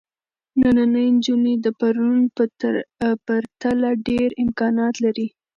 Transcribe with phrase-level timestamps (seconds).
[0.59, 2.43] نننۍ نجونې د پرون په
[3.25, 5.27] پرتله ډېر امکانات لري.